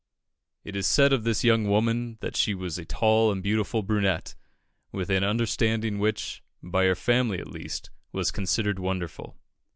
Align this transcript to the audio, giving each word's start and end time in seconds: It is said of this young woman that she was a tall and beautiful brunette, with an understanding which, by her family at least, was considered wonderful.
It 0.63 0.75
is 0.75 0.87
said 0.87 1.13
of 1.13 1.25
this 1.25 1.43
young 1.43 1.67
woman 1.69 2.17
that 2.21 2.35
she 2.35 2.55
was 2.55 2.79
a 2.79 2.85
tall 2.85 3.31
and 3.31 3.43
beautiful 3.43 3.83
brunette, 3.83 4.33
with 4.91 5.11
an 5.11 5.23
understanding 5.23 5.99
which, 5.99 6.41
by 6.63 6.85
her 6.85 6.95
family 6.95 7.37
at 7.37 7.45
least, 7.49 7.91
was 8.11 8.31
considered 8.31 8.79
wonderful. 8.79 9.37